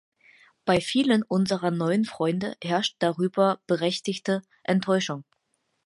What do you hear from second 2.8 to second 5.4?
darüber berechtigte Enttäuschung.